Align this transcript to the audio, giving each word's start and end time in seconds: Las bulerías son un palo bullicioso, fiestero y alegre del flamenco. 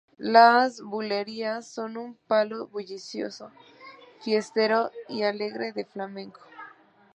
Las 0.17 0.81
bulerías 0.81 1.67
son 1.67 1.95
un 1.95 2.15
palo 2.25 2.65
bullicioso, 2.67 3.51
fiestero 4.21 4.89
y 5.07 5.21
alegre 5.21 5.73
del 5.73 5.85
flamenco. 5.85 6.39